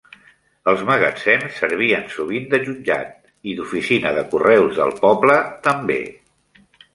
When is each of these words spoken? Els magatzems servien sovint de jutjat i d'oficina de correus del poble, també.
Els 0.71 0.79
magatzems 0.85 1.59
servien 1.63 2.07
sovint 2.13 2.47
de 2.53 2.61
jutjat 2.69 3.11
i 3.53 3.53
d'oficina 3.59 4.15
de 4.17 4.25
correus 4.33 4.81
del 4.81 4.95
poble, 5.05 5.37
també. 5.69 6.01